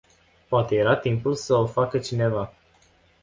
Poate 0.47 0.75
era 0.75 0.95
timpul 0.95 1.35
să 1.35 1.53
o 1.55 1.65
facă 1.65 1.97
cineva. 1.99 2.53